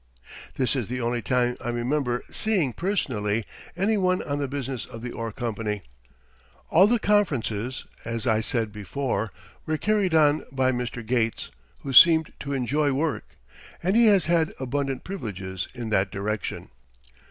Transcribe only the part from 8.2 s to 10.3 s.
I said before, were carried